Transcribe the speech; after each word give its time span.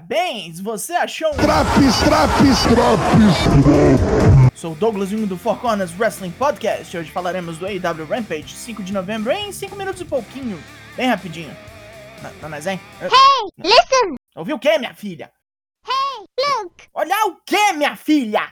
Parabéns, 0.00 0.60
você 0.60 0.94
achou 0.94 1.28
um... 1.28 1.36
Traps, 1.36 1.98
traps, 2.04 2.62
traps, 2.62 4.50
Sou 4.54 4.74
Douglas 4.74 5.10
Jung 5.10 5.26
do 5.26 5.36
Four 5.36 5.58
Corners 5.58 5.92
Wrestling 5.98 6.30
Podcast. 6.30 6.96
Hoje 6.96 7.10
falaremos 7.10 7.58
do 7.58 7.66
AEW 7.66 8.06
Rampage, 8.08 8.54
5 8.54 8.82
de 8.82 8.94
novembro, 8.94 9.30
em 9.30 9.52
5 9.52 9.76
minutos 9.76 10.00
e 10.00 10.04
pouquinho. 10.06 10.58
Bem 10.96 11.06
rapidinho. 11.06 11.54
Não, 12.22 12.32
não 12.42 12.48
mas, 12.48 12.66
hein? 12.66 12.80
Hey, 13.00 13.10
listen! 13.58 14.14
Ouviu 14.36 14.56
o 14.56 14.58
que, 14.58 14.78
minha 14.78 14.94
filha? 14.94 15.30
Hey, 15.86 16.24
look! 16.38 16.88
Olha 16.94 17.26
o 17.26 17.36
que, 17.44 17.72
minha 17.74 17.94
filha? 17.94 18.50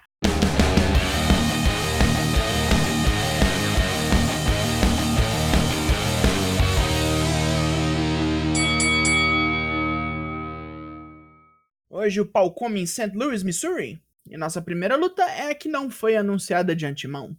Hoje 11.98 12.20
o 12.20 12.26
pau 12.26 12.52
come 12.52 12.80
em 12.80 12.86
St. 12.86 13.10
Louis, 13.12 13.42
Missouri, 13.42 14.00
e 14.30 14.36
nossa 14.36 14.62
primeira 14.62 14.94
luta 14.94 15.24
é 15.24 15.50
a 15.50 15.54
que 15.54 15.68
não 15.68 15.90
foi 15.90 16.16
anunciada 16.16 16.76
de 16.76 16.86
antemão. 16.86 17.36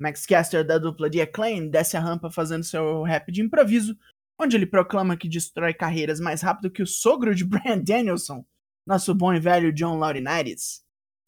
Max 0.00 0.26
Caster 0.26 0.66
da 0.66 0.78
dupla 0.78 1.08
de 1.08 1.20
Acclaim 1.20 1.68
desce 1.68 1.96
a 1.96 2.00
rampa 2.00 2.28
fazendo 2.28 2.64
seu 2.64 3.04
rap 3.04 3.30
de 3.30 3.40
improviso, 3.40 3.96
onde 4.36 4.56
ele 4.56 4.66
proclama 4.66 5.16
que 5.16 5.28
destrói 5.28 5.72
carreiras 5.72 6.18
mais 6.18 6.42
rápido 6.42 6.72
que 6.72 6.82
o 6.82 6.86
sogro 6.88 7.36
de 7.36 7.44
Brian 7.46 7.78
Danielson, 7.78 8.44
nosso 8.84 9.14
bom 9.14 9.32
e 9.32 9.38
velho 9.38 9.72
John 9.72 9.96
Laurinaitis. 9.96 10.84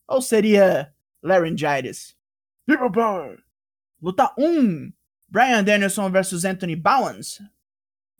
Ou 0.08 0.20
seria 0.20 0.92
Laryngitis. 1.22 2.16
People 2.66 2.90
Power! 2.90 3.44
Luta 4.02 4.34
1: 4.36 4.92
Brian 5.28 5.62
Danielson 5.62 6.10
vs 6.10 6.44
Anthony 6.44 6.74
Bowens, 6.74 7.40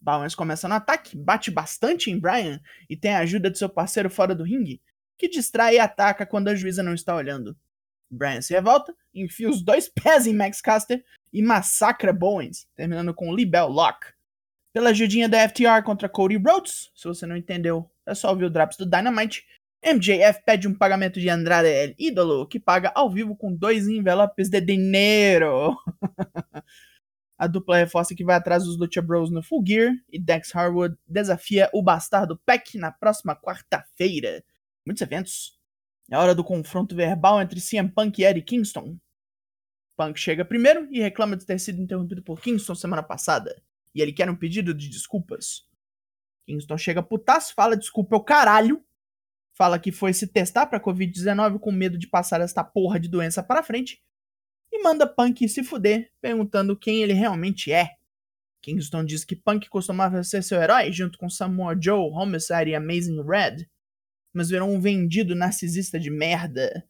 Bowens 0.06 0.36
começa 0.36 0.68
no 0.68 0.74
ataque, 0.74 1.16
bate 1.16 1.50
bastante 1.50 2.12
em 2.12 2.18
Brian 2.18 2.60
e 2.88 2.96
tem 2.96 3.12
a 3.12 3.18
ajuda 3.18 3.50
de 3.50 3.58
seu 3.58 3.68
parceiro 3.68 4.08
fora 4.08 4.36
do 4.36 4.44
ringue, 4.44 4.80
que 5.18 5.28
distrai 5.28 5.74
e 5.74 5.78
ataca 5.80 6.24
quando 6.24 6.46
a 6.46 6.54
juíza 6.54 6.80
não 6.80 6.94
está 6.94 7.16
olhando. 7.16 7.56
Brian 8.08 8.40
se 8.40 8.54
revolta, 8.54 8.94
enfia 9.12 9.50
os 9.50 9.60
dois 9.60 9.88
pés 9.88 10.28
em 10.28 10.32
Max 10.32 10.60
Caster 10.60 11.04
e 11.32 11.42
massacra 11.42 12.12
Bowens, 12.12 12.68
terminando 12.76 13.12
com 13.12 13.34
Libel 13.34 13.66
Lock. 13.66 14.06
Pela 14.72 14.90
ajudinha 14.90 15.28
da 15.28 15.48
FTR 15.48 15.82
contra 15.84 16.08
Cody 16.08 16.36
Rhodes, 16.36 16.92
se 16.94 17.08
você 17.08 17.26
não 17.26 17.36
entendeu, 17.36 17.90
é 18.06 18.14
só 18.14 18.30
ouvir 18.30 18.44
o 18.44 18.50
Drops 18.50 18.76
do 18.76 18.86
Dynamite, 18.86 19.44
MJF 19.84 20.42
pede 20.44 20.68
um 20.68 20.74
pagamento 20.74 21.18
de 21.18 21.28
Andrade 21.28 21.68
El 21.68 21.94
Ídolo, 21.98 22.46
que 22.46 22.60
paga 22.60 22.92
ao 22.94 23.10
vivo 23.10 23.34
com 23.34 23.52
dois 23.52 23.88
envelopes 23.88 24.48
de 24.48 24.60
dinheiro. 24.60 25.76
A 27.38 27.46
dupla 27.46 27.76
reforça 27.76 28.14
que 28.14 28.24
vai 28.24 28.34
atrás 28.34 28.64
dos 28.64 28.78
Lucha 28.78 29.02
Bros 29.02 29.30
no 29.30 29.42
Full 29.42 29.62
Gear 29.66 29.92
e 30.10 30.18
Dex 30.18 30.54
Harwood 30.56 30.96
desafia 31.06 31.68
o 31.74 31.82
bastardo 31.82 32.40
Peck 32.46 32.78
na 32.78 32.90
próxima 32.90 33.36
quarta-feira. 33.36 34.42
Muitos 34.86 35.02
eventos. 35.02 35.58
É 36.10 36.16
hora 36.16 36.34
do 36.34 36.42
confronto 36.42 36.96
verbal 36.96 37.40
entre 37.42 37.60
CM 37.60 37.90
Punk 37.90 38.18
e 38.18 38.24
Eddie 38.24 38.42
Kingston. 38.42 38.96
Punk 39.98 40.18
chega 40.18 40.46
primeiro 40.46 40.88
e 40.90 41.00
reclama 41.00 41.36
de 41.36 41.44
ter 41.44 41.58
sido 41.58 41.82
interrompido 41.82 42.22
por 42.22 42.40
Kingston 42.40 42.74
semana 42.74 43.02
passada. 43.02 43.62
E 43.94 44.00
ele 44.00 44.12
quer 44.12 44.30
um 44.30 44.36
pedido 44.36 44.72
de 44.72 44.88
desculpas. 44.88 45.68
Kingston 46.46 46.78
chega 46.78 47.02
putaço, 47.02 47.52
fala 47.54 47.76
desculpa 47.76 48.16
o 48.16 48.24
caralho. 48.24 48.82
Fala 49.52 49.78
que 49.78 49.92
foi 49.92 50.14
se 50.14 50.26
testar 50.26 50.66
pra 50.66 50.80
Covid-19 50.80 51.58
com 51.58 51.72
medo 51.72 51.98
de 51.98 52.06
passar 52.06 52.40
esta 52.40 52.64
porra 52.64 52.98
de 52.98 53.08
doença 53.08 53.42
para 53.42 53.62
frente 53.62 54.02
e 54.72 54.82
manda 54.82 55.06
Punk 55.06 55.48
se 55.48 55.62
fuder, 55.62 56.10
perguntando 56.20 56.76
quem 56.76 57.02
ele 57.02 57.12
realmente 57.12 57.72
é. 57.72 57.96
Kingston 58.62 59.04
diz 59.04 59.24
que 59.24 59.36
Punk 59.36 59.68
costumava 59.68 60.24
ser 60.24 60.42
seu 60.42 60.60
herói 60.60 60.92
junto 60.92 61.18
com 61.18 61.30
Samoa 61.30 61.78
Joe, 61.80 62.10
Homicide 62.10 62.70
e 62.70 62.74
Amazing 62.74 63.22
Red, 63.22 63.68
mas 64.34 64.50
virou 64.50 64.68
um 64.68 64.80
vendido 64.80 65.34
narcisista 65.34 66.00
de 66.00 66.10
merda. 66.10 66.84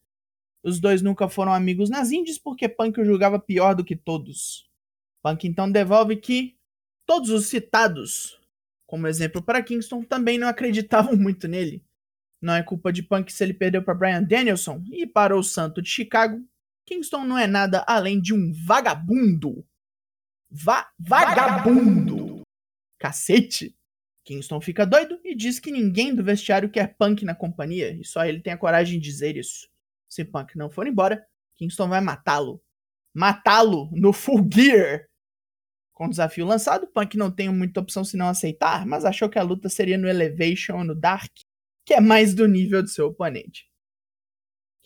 Os 0.65 0.81
dois 0.81 1.03
nunca 1.03 1.29
foram 1.29 1.53
amigos 1.53 1.91
nas 1.91 2.11
indies 2.11 2.39
porque 2.39 2.69
Punk 2.69 2.99
o 2.99 3.05
julgava 3.05 3.39
pior 3.39 3.75
do 3.75 3.85
que 3.85 3.95
todos. 3.95 4.69
Punk 5.23 5.47
então 5.47 5.71
devolve 5.71 6.17
que 6.17 6.57
todos 7.05 7.31
os 7.31 7.47
citados, 7.47 8.41
como 8.87 9.07
exemplo 9.07 9.43
para 9.43 9.63
Kingston, 9.63 10.03
também 10.03 10.39
não 10.39 10.49
acreditavam 10.49 11.15
muito 11.15 11.47
nele. 11.47 11.85
Não 12.41 12.55
é 12.55 12.63
culpa 12.63 12.93
de 12.93 13.03
Punk 13.03 13.33
se 13.33 13.45
ele 13.45 13.55
perdeu 13.55 13.83
para 13.83 13.95
Brian 13.95 14.23
Danielson 14.23 14.83
e 14.91 15.07
para 15.07 15.37
o 15.37 15.43
Santo 15.43 15.81
de 15.81 15.89
Chicago, 15.89 16.43
Kingston 16.87 17.25
não 17.25 17.37
é 17.37 17.47
nada 17.47 17.85
além 17.87 18.21
de 18.21 18.33
um 18.33 18.53
vagabundo. 18.65 19.67
Va 20.49 20.89
vagabundo. 20.99 22.43
Cacete. 22.99 23.77
Kingston 24.25 24.61
fica 24.61 24.87
doido 24.87 25.21
e 25.25 25.35
diz 25.35 25.61
que 25.61 25.71
ninguém 25.71 26.15
do 26.15 26.25
vestiário 26.25 26.71
quer 26.71 26.97
Punk 26.97 27.25
na 27.25 27.35
companhia 27.35 27.93
e 27.93 28.05
só 28.05 28.25
ele 28.25 28.41
tem 28.41 28.53
a 28.53 28.59
coragem 28.59 28.99
de 28.99 29.05
dizer 29.05 29.37
isso. 29.37 29.69
Se 30.09 30.25
Punk 30.25 30.57
não 30.57 30.71
for 30.71 30.87
embora, 30.87 31.25
Kingston 31.57 31.89
vai 31.89 32.01
matá-lo. 32.01 32.63
Matá-lo 33.13 33.91
no 33.93 34.13
Full 34.13 34.49
Gear. 34.53 35.07
Com 35.93 36.07
o 36.07 36.11
desafio 36.11 36.45
lançado, 36.45 36.87
Punk 36.87 37.17
não 37.17 37.31
tem 37.31 37.49
muita 37.49 37.81
opção 37.81 38.05
senão 38.05 38.29
aceitar, 38.29 38.85
mas 38.85 39.05
achou 39.05 39.29
que 39.29 39.39
a 39.39 39.43
luta 39.43 39.69
seria 39.69 39.97
no 39.97 40.09
Elevation 40.09 40.79
ou 40.79 40.85
no 40.85 40.95
Dark, 40.95 41.33
que 41.85 41.95
é 41.95 42.01
mais 42.01 42.35
do 42.35 42.47
nível 42.47 42.83
do 42.83 42.89
seu 42.89 43.07
oponente. 43.07 43.67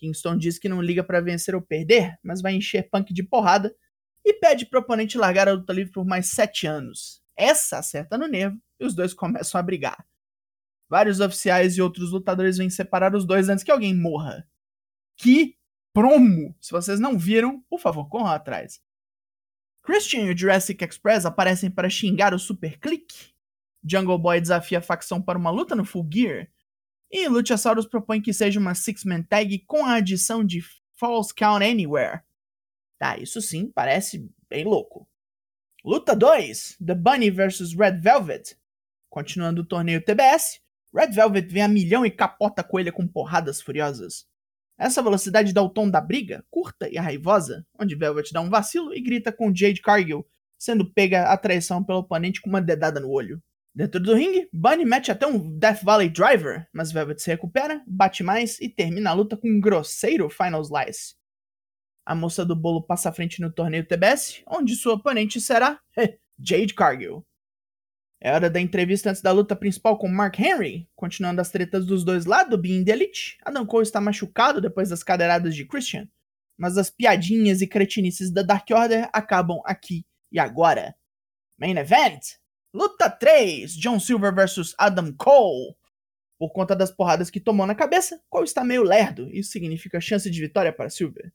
Kingston 0.01 0.35
diz 0.35 0.57
que 0.57 0.67
não 0.67 0.81
liga 0.81 1.03
para 1.03 1.21
vencer 1.21 1.53
ou 1.53 1.61
perder, 1.61 2.17
mas 2.23 2.41
vai 2.41 2.55
encher 2.55 2.89
Punk 2.89 3.13
de 3.13 3.21
porrada 3.21 3.73
e 4.25 4.33
pede 4.33 4.65
pro 4.65 4.79
oponente 4.79 5.17
largar 5.17 5.47
a 5.47 5.53
luta 5.53 5.71
livre 5.71 5.93
por 5.93 6.05
mais 6.05 6.27
sete 6.27 6.65
anos. 6.65 7.21
Essa 7.37 7.77
acerta 7.77 8.17
no 8.17 8.27
nervo 8.27 8.59
e 8.79 8.85
os 8.85 8.95
dois 8.95 9.13
começam 9.13 9.59
a 9.59 9.63
brigar. 9.63 10.05
Vários 10.89 11.19
oficiais 11.19 11.77
e 11.77 11.81
outros 11.81 12.11
lutadores 12.11 12.57
vêm 12.57 12.69
separar 12.69 13.15
os 13.15 13.25
dois 13.25 13.47
antes 13.47 13.63
que 13.63 13.71
alguém 13.71 13.95
morra. 13.95 14.47
Que 15.15 15.55
promo! 15.93 16.55
Se 16.59 16.71
vocês 16.71 16.99
não 16.99 17.17
viram, 17.17 17.61
por 17.69 17.79
favor, 17.79 18.09
corram 18.09 18.27
atrás. 18.27 18.81
Christian 19.83 20.25
e 20.25 20.33
o 20.33 20.37
Jurassic 20.37 20.83
Express 20.83 21.25
aparecem 21.25 21.69
para 21.71 21.89
xingar 21.89 22.33
o 22.33 22.39
Super 22.39 22.79
Click. 22.79 23.31
Jungle 23.83 24.19
Boy 24.19 24.41
desafia 24.41 24.79
a 24.79 24.81
facção 24.81 25.21
para 25.21 25.37
uma 25.37 25.49
luta 25.49 25.75
no 25.75 25.85
Full 25.85 26.07
Gear. 26.11 26.47
E 27.11 27.27
Luchasaurus 27.27 27.85
propõe 27.85 28.21
que 28.21 28.31
seja 28.31 28.59
uma 28.59 28.73
Six-Man 28.73 29.23
Tag 29.23 29.59
com 29.67 29.85
a 29.85 29.95
adição 29.95 30.45
de 30.45 30.61
False 30.93 31.33
Count 31.33 31.65
Anywhere. 31.65 32.21
Tá, 32.97 33.17
isso 33.17 33.41
sim, 33.41 33.69
parece 33.69 34.29
bem 34.49 34.63
louco. 34.63 35.05
Luta 35.83 36.15
2: 36.15 36.77
The 36.85 36.95
Bunny 36.95 37.29
vs 37.29 37.73
Red 37.73 37.99
Velvet. 37.99 38.55
Continuando 39.09 39.61
o 39.61 39.65
torneio 39.65 39.99
TBS, 40.01 40.61
Red 40.95 41.07
Velvet 41.07 41.51
vem 41.51 41.63
a 41.63 41.67
milhão 41.67 42.05
e 42.05 42.11
capota 42.11 42.61
a 42.61 42.63
coelha 42.63 42.93
com 42.93 43.05
porradas 43.05 43.61
furiosas. 43.61 44.25
Essa 44.77 45.03
velocidade 45.03 45.53
dá 45.53 45.61
o 45.61 45.69
tom 45.69 45.89
da 45.89 45.99
briga, 45.99 46.45
curta 46.49 46.89
e 46.89 46.97
raivosa, 46.97 47.65
onde 47.77 47.95
Velvet 47.95 48.31
dá 48.31 48.39
um 48.39 48.49
vacilo 48.49 48.93
e 48.93 49.01
grita 49.01 49.31
com 49.31 49.53
Jade 49.53 49.81
Cargill, 49.81 50.25
sendo 50.57 50.89
pega 50.89 51.31
a 51.31 51.37
traição 51.37 51.83
pelo 51.83 51.99
oponente 51.99 52.39
com 52.39 52.49
uma 52.49 52.61
dedada 52.61 52.99
no 52.99 53.09
olho. 53.09 53.41
Dentro 53.73 54.01
do 54.01 54.13
ringue, 54.13 54.49
Bunny 54.51 54.83
mete 54.83 55.11
até 55.11 55.25
um 55.25 55.57
Death 55.57 55.81
Valley 55.81 56.09
Driver, 56.09 56.67
mas 56.73 56.91
Velvet 56.91 57.21
se 57.21 57.29
recupera, 57.29 57.81
bate 57.87 58.21
mais 58.21 58.59
e 58.59 58.67
termina 58.67 59.11
a 59.11 59.13
luta 59.13 59.37
com 59.37 59.47
um 59.47 59.61
grosseiro 59.61 60.29
Final 60.29 60.61
Slice. 60.61 61.15
A 62.05 62.13
moça 62.13 62.43
do 62.45 62.55
bolo 62.55 62.83
passa 62.83 63.09
à 63.09 63.13
frente 63.13 63.39
no 63.39 63.51
torneio 63.51 63.87
TBS, 63.87 64.43
onde 64.45 64.75
sua 64.75 64.95
oponente 64.95 65.39
será 65.39 65.79
Jade 66.37 66.73
Cargill. 66.73 67.25
É 68.19 68.33
hora 68.33 68.49
da 68.49 68.59
entrevista 68.59 69.09
antes 69.09 69.21
da 69.21 69.31
luta 69.31 69.55
principal 69.55 69.97
com 69.97 70.07
Mark 70.07 70.37
Henry. 70.37 70.87
Continuando 70.95 71.39
as 71.39 71.49
tretas 71.49 71.85
dos 71.85 72.03
dois 72.03 72.25
lados, 72.25 72.59
Being 72.59 72.83
the 72.83 72.91
Elite, 72.91 73.37
Adam 73.43 73.65
Cole 73.65 73.83
está 73.83 74.01
machucado 74.01 74.59
depois 74.59 74.89
das 74.89 75.01
cadeiradas 75.01 75.55
de 75.55 75.65
Christian, 75.65 76.07
mas 76.57 76.77
as 76.77 76.89
piadinhas 76.89 77.61
e 77.61 77.67
cretinices 77.67 78.31
da 78.31 78.43
Dark 78.43 78.69
Order 78.69 79.09
acabam 79.13 79.61
aqui 79.65 80.05
e 80.31 80.39
agora. 80.39 80.93
Main 81.57 81.77
Event! 81.77 82.40
Luta 82.73 83.09
3: 83.09 83.73
John 83.75 83.99
Silver 83.99 84.33
vs 84.33 84.73
Adam 84.77 85.13
Cole. 85.13 85.75
Por 86.39 86.51
conta 86.51 86.75
das 86.75 86.89
porradas 86.89 87.29
que 87.29 87.39
tomou 87.39 87.67
na 87.67 87.75
cabeça, 87.75 88.19
Cole 88.29 88.45
está 88.45 88.63
meio 88.63 88.83
lerdo. 88.83 89.29
Isso 89.29 89.51
significa 89.51 89.99
chance 89.99 90.29
de 90.29 90.41
vitória 90.41 90.71
para 90.73 90.89
Silver. 90.89 91.31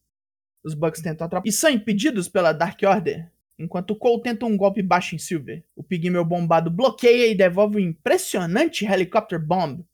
Os 0.65 0.75
Bucks 0.75 1.01
tentam 1.01 1.27
atrapalhar 1.27 1.49
e 1.49 1.53
são 1.53 1.71
impedidos 1.71 2.29
pela 2.29 2.53
Dark 2.53 2.81
Order, 2.83 3.31
enquanto 3.57 3.95
Cole 3.95 4.23
tenta 4.23 4.47
um 4.47 4.57
golpe 4.57 4.83
baixo 4.83 5.15
em 5.15 5.19
Silver. 5.19 5.63
O 5.77 5.85
Pigmeu 5.85 6.25
bombado 6.25 6.71
bloqueia 6.71 7.29
e 7.29 7.37
devolve 7.37 7.77
um 7.77 7.81
impressionante 7.81 8.85
Helicopter 8.85 9.39
Bomb. 9.39 9.85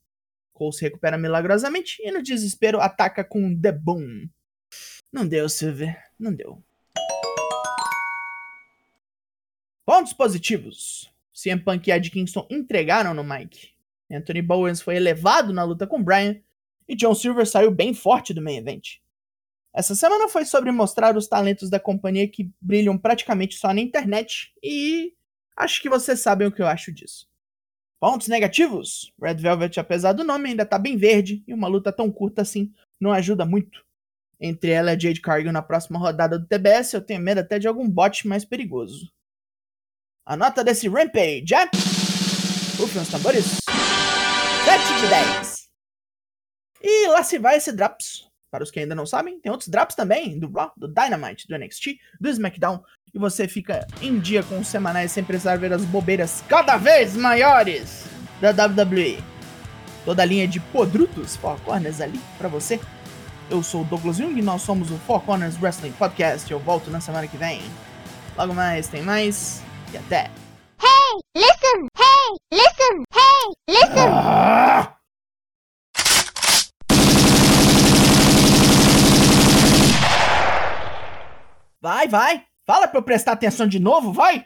Cole 0.53 0.73
se 0.73 0.83
recupera 0.83 1.17
milagrosamente 1.17 2.01
e 2.01 2.11
no 2.11 2.23
desespero 2.23 2.79
ataca 2.79 3.23
com 3.23 3.39
um 3.39 3.59
The 3.59 3.71
Boom. 3.71 4.27
Não 5.11 5.27
deu, 5.27 5.47
Silver. 5.47 5.95
Não 6.17 6.33
deu. 6.33 6.63
Pontos 9.85 10.13
positivos. 10.13 11.12
CM 11.33 11.61
Punk 11.63 11.87
e 11.87 11.91
Ed 11.91 12.09
Kingston 12.09 12.47
entregaram 12.49 13.13
no 13.13 13.23
Mike. 13.23 13.69
Anthony 14.11 14.41
Bowens 14.41 14.81
foi 14.81 14.95
elevado 14.95 15.51
na 15.51 15.63
luta 15.63 15.87
com 15.87 16.03
Bryan 16.03 16.39
e 16.87 16.95
John 16.95 17.15
Silver 17.15 17.47
saiu 17.47 17.71
bem 17.71 17.93
forte 17.93 18.33
do 18.33 18.41
main 18.41 18.57
event. 18.57 18.99
Essa 19.73 19.95
semana 19.95 20.29
foi 20.29 20.45
sobre 20.45 20.71
mostrar 20.71 21.17
os 21.17 21.27
talentos 21.27 21.69
da 21.69 21.79
companhia 21.79 22.27
que 22.27 22.51
brilham 22.61 22.97
praticamente 22.97 23.55
só 23.55 23.73
na 23.73 23.81
internet 23.81 24.53
e 24.61 25.13
acho 25.57 25.81
que 25.81 25.89
vocês 25.89 26.19
sabem 26.19 26.47
o 26.47 26.51
que 26.51 26.61
eu 26.61 26.67
acho 26.67 26.91
disso. 26.91 27.27
Pontos 27.99 28.27
negativos: 28.27 29.11
Red 29.19 29.35
Velvet, 29.35 29.79
apesar 29.79 30.13
do 30.13 30.23
nome, 30.23 30.49
ainda 30.49 30.65
tá 30.65 30.77
bem 30.77 30.95
verde 30.95 31.43
e 31.47 31.53
uma 31.53 31.67
luta 31.67 31.91
tão 31.91 32.11
curta 32.11 32.43
assim 32.43 32.71
não 32.99 33.11
ajuda 33.11 33.45
muito. 33.45 33.83
Entre 34.39 34.71
ela 34.71 34.93
e 34.93 34.99
Jade 34.99 35.21
Cargill 35.21 35.51
na 35.51 35.61
próxima 35.61 35.97
rodada 35.97 36.37
do 36.37 36.45
TBS, 36.45 36.93
eu 36.93 37.01
tenho 37.01 37.21
medo 37.21 37.39
até 37.39 37.57
de 37.57 37.67
algum 37.67 37.89
bot 37.89 38.27
mais 38.27 38.45
perigoso. 38.45 39.11
A 40.25 40.37
nota 40.37 40.63
desse 40.63 40.87
Rampage 40.87 41.53
é. 41.53 41.69
Rufem 42.77 43.01
os 43.01 43.09
tambores. 43.09 43.57
7 44.63 45.01
de 45.01 45.07
10. 45.07 45.63
E 46.81 47.07
lá 47.09 47.21
se 47.23 47.37
vai 47.37 47.57
esse 47.57 47.73
Drops. 47.73 48.29
Para 48.49 48.63
os 48.63 48.71
que 48.71 48.79
ainda 48.79 48.95
não 48.95 49.05
sabem, 49.05 49.37
tem 49.41 49.51
outros 49.51 49.67
Drops 49.67 49.95
também, 49.95 50.39
do 50.39 50.49
Raw, 50.49 50.71
do 50.77 50.87
Dynamite, 50.87 51.45
do 51.45 51.57
NXT, 51.57 51.97
do 52.21 52.29
SmackDown. 52.29 52.81
E 53.13 53.19
você 53.19 53.49
fica 53.49 53.85
em 54.01 54.17
dia 54.17 54.43
com 54.43 54.59
os 54.59 54.67
semanais 54.67 55.11
sem 55.11 55.25
precisar 55.25 55.57
ver 55.57 55.73
as 55.73 55.83
bobeiras 55.83 56.41
cada 56.47 56.77
vez 56.77 57.17
maiores 57.17 58.05
da 58.39 58.51
WWE. 58.51 59.21
Toda 60.05 60.21
a 60.21 60.25
linha 60.25 60.47
de 60.47 60.61
podrutos, 60.61 61.35
Four 61.35 61.59
Corners 61.61 61.99
ali 61.99 62.21
para 62.37 62.47
você. 62.47 62.79
Eu 63.49 63.61
sou 63.61 63.81
o 63.81 63.85
Douglas 63.85 64.17
Jung 64.17 64.39
e 64.39 64.41
nós 64.41 64.61
somos 64.61 64.89
o 64.89 64.97
Four 64.99 65.21
Corners 65.23 65.61
Wrestling 65.61 65.91
Podcast. 65.91 66.49
Eu 66.49 66.59
volto 66.59 66.89
na 66.89 67.01
semana 67.01 67.27
que 67.27 67.35
vem. 67.35 67.61
Logo 68.37 68.53
mais, 68.53 68.87
tem 68.87 69.01
mais 69.01 69.61
e 69.93 69.97
até. 69.97 70.31
Hey, 70.81 71.19
listen! 71.35 71.87
Hey, 71.95 72.37
listen! 72.51 73.03
Hey, 73.13 73.53
listen! 73.69 74.09
Ah! 74.11 74.97
Vai, 81.79 82.07
vai. 82.07 82.45
Fala 82.65 82.87
pra 82.87 82.99
eu 82.99 83.03
prestar 83.03 83.33
atenção 83.33 83.67
de 83.67 83.77
novo, 83.79 84.11
vai. 84.13 84.45